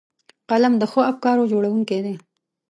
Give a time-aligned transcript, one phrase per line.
[0.49, 2.15] قلم د ښو افکارو جوړوونکی دی